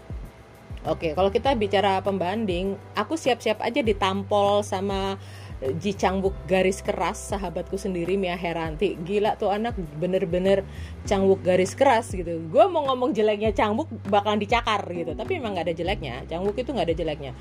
Oke, 0.86 1.18
kalau 1.18 1.34
kita 1.34 1.50
bicara 1.58 1.98
pembanding, 1.98 2.78
aku 2.94 3.18
siap-siap 3.18 3.58
aja 3.58 3.82
ditampol 3.82 4.62
sama 4.62 5.18
Ji 5.56 5.96
Changbuk 5.96 6.36
garis 6.44 6.84
keras 6.84 7.32
sahabatku 7.32 7.80
sendiri 7.80 8.20
Mia 8.20 8.36
Heranti. 8.36 8.92
Gila 9.00 9.40
tuh 9.40 9.48
anak 9.48 9.74
bener-bener 9.96 10.62
Changbuk 11.08 11.40
garis 11.40 11.72
keras 11.72 12.12
gitu. 12.12 12.44
Gue 12.52 12.68
mau 12.68 12.84
ngomong 12.92 13.16
jeleknya 13.16 13.56
Changbuk 13.56 13.88
bakalan 14.12 14.36
dicakar 14.36 14.84
gitu 14.92 15.16
tapi 15.16 15.40
emang 15.40 15.56
nggak 15.56 15.72
ada 15.72 15.74
jeleknya. 15.74 16.14
Changbuk 16.28 16.60
itu 16.60 16.70
nggak 16.70 16.92
ada 16.92 16.96
jeleknya. 16.96 17.32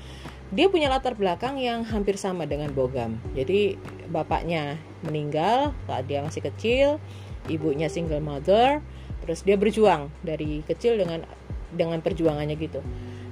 Dia 0.48 0.66
punya 0.72 0.88
latar 0.88 1.12
belakang 1.12 1.60
yang 1.60 1.84
hampir 1.84 2.16
sama 2.16 2.48
dengan 2.48 2.72
Bogam. 2.72 3.20
Jadi 3.36 3.76
bapaknya 4.08 4.80
meninggal 5.04 5.76
saat 5.84 6.08
dia 6.08 6.24
masih 6.24 6.40
kecil 6.40 6.88
ibunya 7.48 7.90
single 7.90 8.22
mother 8.22 8.82
terus 9.26 9.42
dia 9.42 9.58
berjuang 9.58 10.12
dari 10.22 10.62
kecil 10.62 10.98
dengan 11.00 11.26
dengan 11.74 11.98
perjuangannya 11.98 12.56
gitu. 12.56 12.80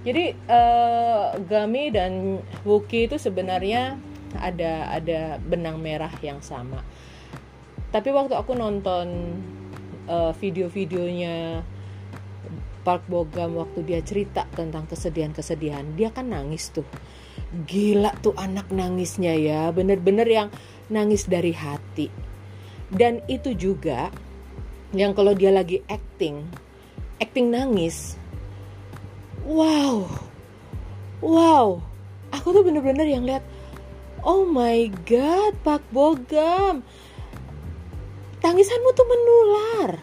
Jadi 0.05 0.37
uh, 0.51 1.39
Gami 1.49 1.89
dan 1.95 2.43
Wuki 2.67 3.09
itu 3.09 3.17
sebenarnya 3.17 3.97
ada 4.37 4.91
ada 4.93 5.39
benang 5.41 5.81
merah 5.81 6.13
yang 6.21 6.43
sama. 6.45 6.83
Tapi 7.89 8.11
waktu 8.11 8.35
aku 8.35 8.53
nonton 8.59 9.39
uh, 10.11 10.35
video-videonya 10.35 11.63
Park 12.85 13.09
Bogam 13.09 13.57
waktu 13.57 13.81
dia 13.87 14.05
cerita 14.05 14.45
tentang 14.53 14.85
kesedihan-kesedihan 14.91 15.97
dia 15.97 16.13
kan 16.13 16.29
nangis 16.29 16.69
tuh. 16.69 16.85
Gila 17.65 18.13
tuh 18.21 18.35
anak 18.37 18.69
nangisnya 18.75 19.33
ya 19.39 19.71
bener-bener 19.71 20.27
yang 20.27 20.49
nangis 20.91 21.25
dari 21.31 21.55
hati 21.55 22.34
dan 22.95 23.21
itu 23.27 23.53
juga 23.55 24.09
yang 24.95 25.13
kalau 25.13 25.35
dia 25.35 25.51
lagi 25.51 25.83
acting 25.91 26.47
acting 27.19 27.51
nangis 27.51 28.15
wow 29.43 30.07
wow 31.21 31.83
aku 32.31 32.55
tuh 32.55 32.63
bener-bener 32.63 33.07
yang 33.07 33.27
lihat 33.27 33.43
Oh 34.25 34.49
my 34.49 34.89
god, 35.05 35.53
Pak 35.61 35.85
Bogam. 35.93 36.81
Tangisanmu 38.41 38.97
tuh 38.97 39.05
menular. 39.05 40.01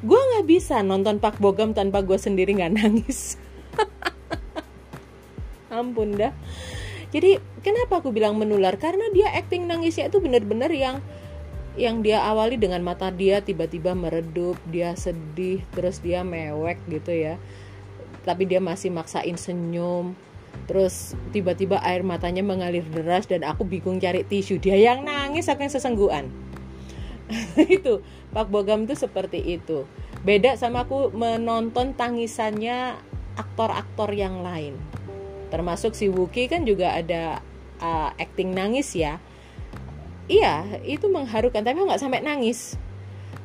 Gue 0.00 0.16
gak 0.16 0.48
bisa 0.48 0.80
nonton 0.80 1.20
Pak 1.20 1.36
Bogam 1.44 1.76
tanpa 1.76 2.00
gue 2.00 2.16
sendiri 2.16 2.56
gak 2.56 2.72
nangis. 2.72 3.36
Ampun 5.68 6.16
dah. 6.16 6.32
Jadi 7.12 7.36
kenapa 7.60 8.00
aku 8.00 8.16
bilang 8.16 8.40
menular? 8.40 8.80
Karena 8.80 9.12
dia 9.12 9.28
acting 9.28 9.68
nangisnya 9.68 10.08
itu 10.08 10.24
bener-bener 10.24 10.72
yang 10.72 11.04
yang 11.74 12.06
dia 12.06 12.22
awali 12.22 12.54
dengan 12.54 12.78
mata 12.86 13.10
dia 13.10 13.42
tiba-tiba 13.42 13.98
meredup, 13.98 14.54
dia 14.70 14.94
sedih, 14.94 15.62
terus 15.74 15.98
dia 15.98 16.22
mewek 16.22 16.78
gitu 16.86 17.10
ya. 17.10 17.34
Tapi 18.22 18.46
dia 18.46 18.62
masih 18.62 18.94
maksain 18.94 19.34
senyum. 19.34 20.14
Terus 20.70 21.18
tiba-tiba 21.34 21.82
air 21.82 22.06
matanya 22.06 22.46
mengalir 22.46 22.86
deras 22.86 23.26
dan 23.26 23.42
aku 23.42 23.66
bingung 23.66 23.98
cari 23.98 24.22
tisu. 24.22 24.62
Dia 24.62 24.78
yang 24.78 25.02
nangis 25.02 25.50
aku 25.50 25.66
yang 25.66 25.74
sesengguan. 25.74 26.30
Itu 27.58 28.06
Pak 28.30 28.50
Bogam 28.50 28.84
itu 28.84 28.94
seperti 28.98 29.40
itu. 29.40 29.88
Beda 30.26 30.58
sama 30.60 30.84
aku 30.84 31.08
menonton 31.14 31.96
tangisannya 31.96 32.98
aktor-aktor 33.38 34.12
yang 34.12 34.44
lain. 34.44 34.76
Termasuk 35.48 35.96
si 35.96 36.10
Wuki 36.10 36.50
kan 36.50 36.66
juga 36.66 36.98
ada 36.98 37.40
uh, 37.78 38.10
acting 38.18 38.52
nangis 38.52 38.92
ya 38.92 39.22
iya 40.30 40.80
itu 40.82 41.06
mengharukan 41.10 41.60
tapi 41.60 41.84
nggak 41.84 42.00
sampai 42.00 42.24
nangis 42.24 42.78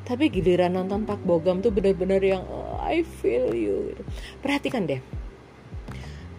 tapi 0.08 0.32
giliran 0.34 0.74
nonton 0.74 1.06
Pak 1.06 1.22
Bogam 1.22 1.62
tuh 1.62 1.70
bener-bener 1.70 2.22
yang 2.24 2.44
oh, 2.50 2.82
I 2.82 3.06
feel 3.06 3.54
you 3.54 3.94
perhatikan 4.42 4.90
deh 4.90 5.02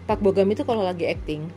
Pak 0.09 0.19
Bogam 0.19 0.51
itu 0.51 0.67
kalau 0.67 0.83
lagi 0.83 1.07
acting 1.07 1.47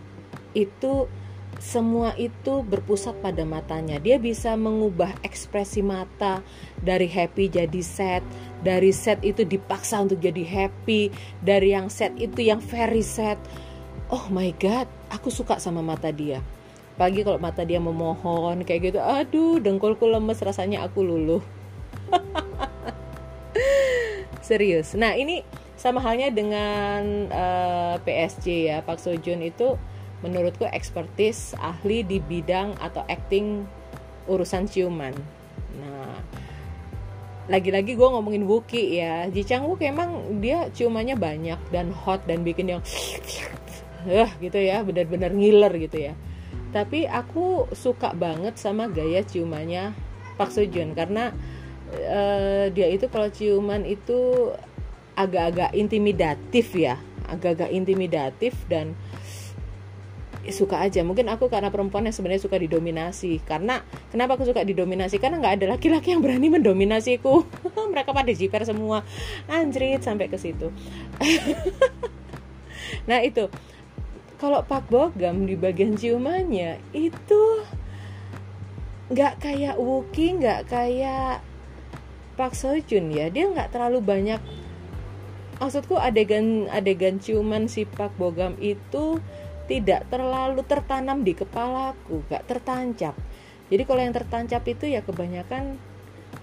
itu 0.54 1.10
semua 1.58 2.14
itu 2.18 2.62
berpusat 2.66 3.18
pada 3.22 3.46
matanya. 3.46 4.02
Dia 4.02 4.18
bisa 4.18 4.54
mengubah 4.58 5.14
ekspresi 5.22 5.80
mata 5.80 6.42
dari 6.82 7.06
happy 7.06 7.50
jadi 7.50 7.82
sad, 7.82 8.22
dari 8.60 8.90
sad 8.90 9.22
itu 9.22 9.46
dipaksa 9.46 10.02
untuk 10.02 10.18
jadi 10.18 10.42
happy, 10.42 11.14
dari 11.42 11.74
yang 11.74 11.88
sad 11.90 12.14
itu 12.18 12.42
yang 12.42 12.58
very 12.58 13.02
sad. 13.02 13.38
Oh 14.10 14.28
my 14.30 14.52
god, 14.60 14.90
aku 15.10 15.30
suka 15.30 15.56
sama 15.56 15.80
mata 15.80 16.10
dia. 16.12 16.42
Pagi 16.94 17.26
kalau 17.26 17.42
mata 17.42 17.66
dia 17.66 17.82
memohon 17.82 18.62
kayak 18.62 18.94
gitu, 18.94 18.98
aduh 19.02 19.58
dengkulku 19.58 20.06
lemes 20.06 20.38
rasanya 20.38 20.86
aku 20.86 21.02
luluh. 21.02 21.42
Serius. 24.46 24.94
Nah, 24.94 25.18
ini 25.18 25.42
sama 25.84 26.00
halnya 26.00 26.32
dengan 26.32 27.28
uh, 27.28 28.00
eh, 28.00 28.00
PSG 28.00 28.72
ya 28.72 28.80
Pak 28.80 28.96
Sojun 28.96 29.44
itu 29.44 29.76
menurutku 30.24 30.64
ekspertis 30.64 31.52
ahli 31.60 32.00
di 32.00 32.24
bidang 32.24 32.72
atau 32.80 33.04
acting 33.04 33.68
urusan 34.24 34.64
ciuman 34.64 35.12
nah 35.76 36.16
lagi-lagi 37.52 37.92
gue 37.92 38.08
ngomongin 38.08 38.48
Wuki 38.48 38.96
ya 38.96 39.28
Ji 39.28 39.44
Chang 39.44 39.68
Wook 39.68 39.84
emang 39.84 40.40
dia 40.40 40.72
ciumannya 40.72 41.20
banyak 41.20 41.60
dan 41.68 41.92
hot 41.92 42.24
dan 42.24 42.40
bikin 42.40 42.72
yang 42.72 42.80
uh, 44.08 44.30
gitu 44.40 44.56
ya 44.56 44.80
benar-benar 44.80 45.36
ngiler 45.36 45.76
gitu 45.76 46.00
ya 46.00 46.16
tapi 46.74 47.06
aku 47.06 47.70
suka 47.70 48.10
banget 48.18 48.58
sama 48.58 48.90
gaya 48.90 49.22
ciumannya 49.22 49.94
Pak 50.34 50.50
Sojun 50.50 50.98
karena 50.98 51.30
uh, 51.94 52.66
dia 52.74 52.90
itu 52.90 53.06
kalau 53.06 53.30
ciuman 53.30 53.86
itu 53.86 54.50
agak-agak 55.14 55.70
intimidatif 55.78 56.74
ya. 56.74 56.98
Agak-agak 57.30 57.70
intimidatif 57.70 58.52
dan 58.66 58.98
suka 60.50 60.82
aja. 60.82 61.00
Mungkin 61.00 61.30
aku 61.30 61.48
karena 61.48 61.72
perempuan 61.72 62.04
yang 62.04 62.12
sebenarnya 62.12 62.42
suka 62.44 62.60
didominasi. 62.60 63.40
Karena 63.46 63.80
kenapa 64.12 64.36
aku 64.36 64.44
suka 64.44 64.66
didominasi? 64.66 65.16
Karena 65.22 65.40
nggak 65.40 65.54
ada 65.62 65.66
laki-laki 65.78 66.12
yang 66.12 66.20
berani 66.20 66.52
mendominasiku 66.52 67.46
mereka 67.92 68.12
pada 68.12 68.34
jiper 68.34 68.66
semua. 68.66 69.06
Anjrit 69.48 70.04
sampai 70.04 70.28
ke 70.28 70.36
situ. 70.36 70.68
Nah 73.08 73.20
itu 73.20 73.48
kalau 74.40 74.60
Pak 74.66 74.90
Bogam 74.90 75.46
di 75.46 75.54
bagian 75.54 75.94
ciumannya 75.94 76.80
itu 76.92 77.42
nggak 79.12 79.40
kayak 79.40 79.76
Wuki 79.76 80.40
nggak 80.40 80.70
kayak 80.70 81.44
Pak 82.34 82.52
Sojun 82.56 83.14
ya 83.14 83.30
dia 83.30 83.46
nggak 83.46 83.70
terlalu 83.70 84.02
banyak 84.02 84.40
maksudku 85.62 85.94
adegan 85.94 86.66
adegan 86.72 87.22
ciuman 87.22 87.70
si 87.70 87.86
Pak 87.86 88.16
Bogam 88.18 88.58
itu 88.58 89.22
tidak 89.64 90.04
terlalu 90.12 90.60
tertanam 90.64 91.24
di 91.24 91.32
kepalaku, 91.32 92.20
gak 92.28 92.44
tertancap. 92.44 93.16
Jadi 93.72 93.82
kalau 93.88 94.00
yang 94.04 94.12
tertancap 94.12 94.62
itu 94.68 94.84
ya 94.92 95.00
kebanyakan 95.00 95.80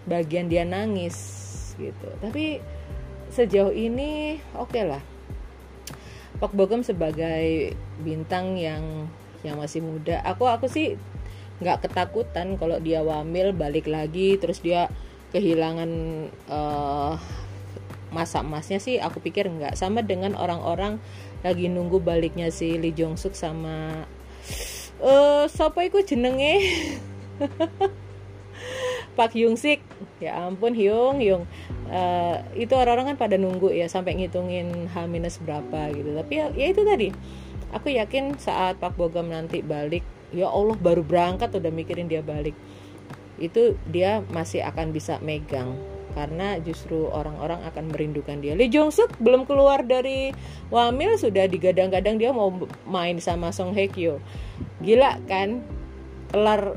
bagian 0.10 0.50
dia 0.50 0.66
nangis 0.66 1.16
gitu. 1.78 2.10
Tapi 2.18 2.58
sejauh 3.30 3.72
ini 3.72 4.42
oke 4.58 4.74
okay 4.74 4.84
lah. 4.90 5.02
Pak 6.42 6.58
Bogam 6.58 6.82
sebagai 6.82 7.78
bintang 8.02 8.58
yang 8.58 9.06
yang 9.46 9.62
masih 9.62 9.86
muda, 9.86 10.22
aku 10.26 10.50
aku 10.50 10.66
sih 10.66 10.98
nggak 11.62 11.86
ketakutan 11.86 12.58
kalau 12.58 12.82
dia 12.82 13.06
wamil 13.06 13.54
balik 13.54 13.86
lagi 13.86 14.42
terus 14.42 14.58
dia 14.66 14.90
kehilangan 15.30 15.90
uh, 16.50 17.14
masa 18.10 18.42
emasnya 18.42 18.82
sih 18.82 18.98
aku 18.98 19.22
pikir 19.22 19.46
nggak. 19.46 19.78
Sama 19.78 20.02
dengan 20.02 20.34
orang-orang 20.34 20.98
lagi 21.46 21.70
nunggu 21.70 22.02
baliknya 22.02 22.50
si 22.50 22.78
Lee 22.82 22.94
Jong 22.94 23.22
Suk 23.22 23.38
sama 23.38 24.10
eh 25.02 25.06
uh, 25.06 25.46
siapa 25.50 25.82
itu 25.86 26.02
jenenge 26.06 26.62
Pak 29.14 29.36
Hyung 29.36 29.60
Sik 29.60 29.84
ya 30.24 30.48
ampun 30.48 30.74
Hyung 30.74 31.20
Hyung 31.20 31.44
uh, 31.92 32.42
itu 32.56 32.72
orang-orang 32.74 33.16
kan 33.16 33.18
pada 33.18 33.36
nunggu 33.36 33.72
ya 33.74 33.92
sampai 33.92 34.16
ngitungin 34.18 34.88
H 34.92 35.06
minus 35.08 35.40
berapa 35.42 35.92
gitu 35.92 36.16
tapi 36.16 36.34
ya, 36.40 36.48
ya 36.56 36.68
itu 36.72 36.82
tadi 36.88 37.08
aku 37.76 37.92
yakin 37.92 38.40
saat 38.40 38.80
Pak 38.80 38.96
Bogam 38.96 39.32
nanti 39.32 39.60
balik 39.64 40.04
ya 40.32 40.48
Allah 40.48 40.76
baru 40.80 41.04
berangkat 41.04 41.52
udah 41.52 41.72
mikirin 41.72 42.08
dia 42.08 42.24
balik 42.24 42.56
itu 43.42 43.76
dia 43.90 44.22
masih 44.30 44.62
akan 44.62 44.94
bisa 44.94 45.18
megang 45.20 45.74
karena 46.12 46.60
justru 46.60 47.08
orang-orang 47.08 47.64
akan 47.72 47.88
merindukan 47.92 48.38
dia. 48.44 48.54
Lee 48.54 48.68
Jong 48.68 48.92
Suk 48.92 49.16
belum 49.18 49.48
keluar 49.48 49.84
dari 49.88 50.36
Wamil 50.68 51.16
sudah 51.16 51.48
digadang-gadang 51.48 52.20
dia 52.20 52.36
mau 52.36 52.52
main 52.84 53.18
sama 53.24 53.56
Song 53.56 53.72
Hye 53.72 53.88
Kyo. 53.88 54.20
Gila 54.84 55.24
kan? 55.26 55.64
Kelar 56.32 56.76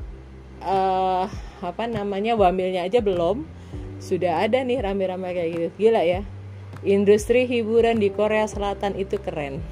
uh, 0.62 1.26
apa 1.64 1.88
namanya 1.88 2.36
Wamilnya 2.36 2.84
aja 2.84 3.00
belum 3.00 3.48
sudah 3.98 4.44
ada 4.44 4.60
nih 4.60 4.84
rame-rame 4.84 5.32
kayak 5.32 5.50
gitu. 5.50 5.68
Gila 5.88 6.02
ya. 6.04 6.20
Industri 6.84 7.48
hiburan 7.48 7.96
di 7.96 8.12
Korea 8.12 8.44
Selatan 8.44 9.00
itu 9.00 9.16
keren. 9.16 9.64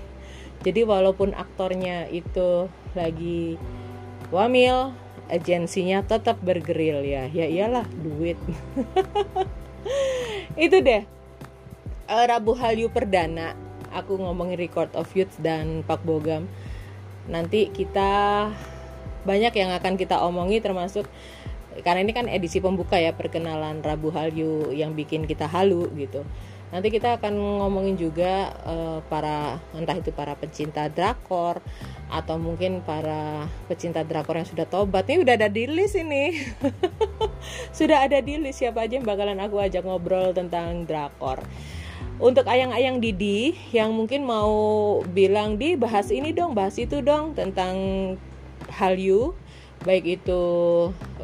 Jadi 0.64 0.88
walaupun 0.88 1.36
aktornya 1.36 2.08
itu 2.08 2.72
lagi 2.96 3.60
wamil, 4.32 4.96
agensinya 5.32 6.04
tetap 6.04 6.36
bergeril 6.44 7.00
ya 7.08 7.24
ya 7.32 7.48
iyalah 7.48 7.88
duit 8.04 8.36
itu 10.64 10.76
deh 10.84 11.08
uh, 12.12 12.24
Rabu 12.28 12.52
Halyu 12.52 12.92
Perdana 12.92 13.56
aku 13.96 14.20
ngomongin 14.20 14.60
Record 14.60 14.92
of 14.92 15.08
Youth 15.16 15.32
dan 15.40 15.80
Pak 15.88 16.04
Bogam 16.04 16.52
nanti 17.32 17.72
kita 17.72 18.50
banyak 19.24 19.54
yang 19.56 19.72
akan 19.72 19.96
kita 19.96 20.20
omongi 20.20 20.60
termasuk 20.60 21.08
karena 21.80 22.04
ini 22.04 22.12
kan 22.12 22.28
edisi 22.28 22.60
pembuka 22.60 23.00
ya 23.00 23.16
perkenalan 23.16 23.80
Rabu 23.80 24.12
Halyu 24.12 24.76
yang 24.76 24.92
bikin 24.92 25.24
kita 25.24 25.48
halu 25.48 25.88
gitu 25.96 26.20
Nanti 26.72 26.88
kita 26.88 27.20
akan 27.20 27.36
ngomongin 27.36 28.00
juga 28.00 28.48
uh, 28.64 29.04
para 29.12 29.60
entah 29.76 29.92
itu 29.92 30.08
para 30.08 30.32
pecinta 30.32 30.88
drakor 30.88 31.60
atau 32.08 32.40
mungkin 32.40 32.80
para 32.80 33.44
pecinta 33.68 34.00
drakor 34.00 34.40
yang 34.40 34.48
sudah 34.48 34.64
tobat. 34.64 35.04
Ini 35.04 35.20
udah 35.20 35.36
ada 35.36 35.52
di 35.52 35.68
list 35.68 36.00
ini. 36.00 36.32
sudah 37.76 38.08
ada 38.08 38.24
di 38.24 38.40
list 38.40 38.64
siapa 38.64 38.88
aja 38.88 38.96
yang 38.96 39.04
bakalan 39.04 39.36
aku 39.44 39.60
ajak 39.60 39.84
ngobrol 39.84 40.32
tentang 40.32 40.88
drakor. 40.88 41.44
Untuk 42.16 42.48
ayang-ayang 42.48 43.04
Didi 43.04 43.52
yang 43.76 43.92
mungkin 43.92 44.24
mau 44.24 45.04
bilang 45.12 45.60
di 45.60 45.76
bahas 45.76 46.08
ini 46.08 46.32
dong, 46.32 46.56
bahas 46.56 46.80
itu 46.80 47.04
dong 47.04 47.36
tentang 47.36 47.76
Hallyu 48.72 49.36
baik 49.82 50.22
itu 50.22 50.42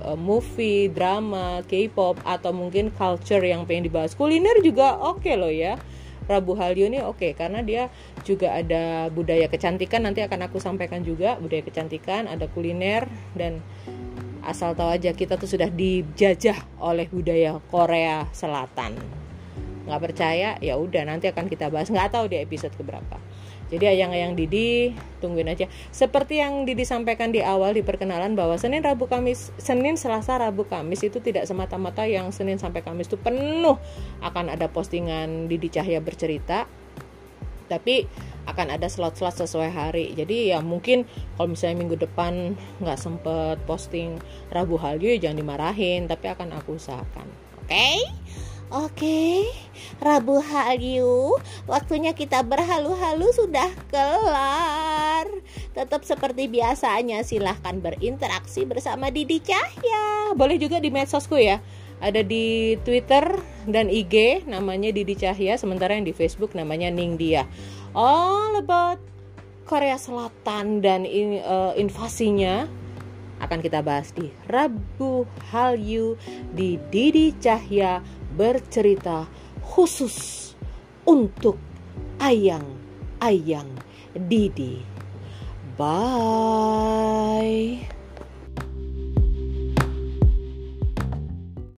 uh, 0.02 0.18
movie, 0.18 0.90
drama, 0.90 1.62
K-pop 1.66 2.18
atau 2.26 2.50
mungkin 2.54 2.90
culture 2.94 3.42
yang 3.42 3.64
pengen 3.64 3.90
dibahas. 3.90 4.14
Kuliner 4.14 4.58
juga 4.62 4.98
oke 4.98 5.22
okay 5.22 5.34
loh 5.38 5.50
ya. 5.50 5.78
Rabu 6.28 6.52
Halyu 6.60 6.92
ini 6.92 7.00
oke 7.00 7.24
okay, 7.24 7.32
karena 7.32 7.64
dia 7.64 7.88
juga 8.20 8.52
ada 8.52 9.08
budaya 9.08 9.48
kecantikan 9.48 10.04
nanti 10.04 10.20
akan 10.20 10.44
aku 10.44 10.60
sampaikan 10.60 11.00
juga 11.00 11.40
budaya 11.40 11.64
kecantikan, 11.64 12.28
ada 12.28 12.44
kuliner 12.52 13.08
dan 13.32 13.64
asal 14.44 14.76
tahu 14.76 14.92
aja 14.92 15.16
kita 15.16 15.40
tuh 15.40 15.48
sudah 15.48 15.72
dijajah 15.72 16.56
oleh 16.84 17.08
budaya 17.08 17.56
Korea 17.72 18.28
Selatan. 18.36 18.96
Nggak 19.88 20.02
percaya? 20.12 20.60
Ya 20.60 20.76
udah 20.76 21.08
nanti 21.08 21.32
akan 21.32 21.48
kita 21.48 21.72
bahas. 21.72 21.88
Nggak 21.88 22.12
tahu 22.12 22.28
di 22.28 22.36
episode 22.38 22.76
keberapa. 22.76 23.16
Jadi 23.68 23.84
ayang-ayang 23.84 24.32
Didi 24.32 24.96
tungguin 25.20 25.48
aja. 25.48 25.68
Seperti 25.92 26.40
yang 26.40 26.64
Didi 26.64 26.88
sampaikan 26.88 27.28
di 27.28 27.44
awal 27.44 27.76
di 27.76 27.84
perkenalan 27.84 28.32
bahwa 28.32 28.56
Senin, 28.56 28.80
Rabu, 28.80 29.12
Kamis, 29.12 29.52
Senin, 29.60 30.00
Selasa, 30.00 30.40
Rabu, 30.40 30.64
Kamis 30.64 31.04
itu 31.04 31.20
tidak 31.20 31.44
semata-mata 31.44 32.08
yang 32.08 32.32
Senin 32.32 32.56
sampai 32.56 32.80
Kamis 32.80 33.12
itu 33.12 33.20
penuh 33.20 33.76
akan 34.24 34.56
ada 34.56 34.72
postingan 34.72 35.52
Didi 35.52 35.68
Cahya 35.68 36.00
bercerita. 36.00 36.64
Tapi 37.68 38.08
akan 38.48 38.72
ada 38.72 38.88
slot-slot 38.88 39.36
sesuai 39.36 39.68
hari. 39.68 40.16
Jadi 40.16 40.56
ya 40.56 40.64
mungkin 40.64 41.04
kalau 41.36 41.52
misalnya 41.52 41.84
minggu 41.84 42.00
depan 42.00 42.56
nggak 42.80 42.96
sempet 42.96 43.60
posting 43.68 44.16
Rabu 44.48 44.80
Halyu 44.80 45.20
jangan 45.20 45.36
dimarahin, 45.36 46.08
tapi 46.08 46.32
akan 46.32 46.56
aku 46.56 46.80
usahakan. 46.80 47.28
Oke? 47.60 47.68
Okay? 47.68 47.96
Oke, 48.68 49.48
Rabu 49.96 50.44
Hallyu, 50.44 51.40
waktunya 51.64 52.12
kita 52.12 52.44
berhalu-halu 52.44 53.32
sudah 53.32 53.72
kelar. 53.88 55.24
Tetap 55.72 56.04
seperti 56.04 56.52
biasanya, 56.52 57.24
silahkan 57.24 57.80
berinteraksi 57.80 58.68
bersama 58.68 59.08
Didi 59.08 59.40
Cahya. 59.40 60.36
Boleh 60.36 60.60
juga 60.60 60.84
di 60.84 60.92
medsosku 60.92 61.40
ya. 61.40 61.64
Ada 62.04 62.20
di 62.20 62.76
Twitter 62.84 63.40
dan 63.64 63.88
IG 63.88 64.44
namanya 64.44 64.92
Didi 64.92 65.16
Cahya, 65.16 65.56
sementara 65.56 65.96
yang 65.96 66.04
di 66.04 66.12
Facebook 66.12 66.52
namanya 66.52 66.92
Ning 66.92 67.16
Dia. 67.16 67.48
All 67.96 68.52
about 68.60 69.00
Korea 69.64 69.96
Selatan 69.96 70.84
dan 70.84 71.08
in, 71.08 71.40
uh, 71.40 71.72
invasinya 71.72 72.68
akan 73.38 73.58
kita 73.62 73.80
bahas 73.86 74.10
di 74.12 74.28
Rabu 74.50 75.24
Hallyu 75.50 76.18
di 76.52 76.76
Didi 76.90 77.32
Cahya 77.38 78.02
bercerita 78.38 79.26
khusus 79.66 80.54
untuk 81.02 81.58
ayang-ayang 82.22 83.74
Didi. 84.14 84.78
Bye. 85.74 87.97